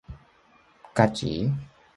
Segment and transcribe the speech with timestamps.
[0.95, 1.29] ガチ？